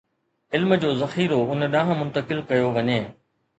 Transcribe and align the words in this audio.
علم 0.55 0.73
جو 0.85 0.93
ذخيرو 1.01 1.39
ان 1.53 1.67
ڏانهن 1.75 2.01
منتقل 2.01 2.43
ڪيو 2.51 2.75
وڃي 2.81 2.99